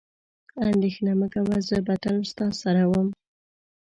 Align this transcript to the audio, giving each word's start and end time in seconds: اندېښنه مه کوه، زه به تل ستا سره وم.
اندېښنه 0.69 1.11
مه 1.19 1.27
کوه، 1.33 1.55
زه 1.69 1.77
به 1.85 1.95
تل 2.03 2.17
ستا 2.31 2.47
سره 2.61 2.83
وم. 2.91 3.07